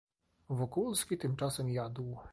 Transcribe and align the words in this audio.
"Wokulski 0.49 1.17
tymczasem 1.17 1.69
jadł." 1.69 2.17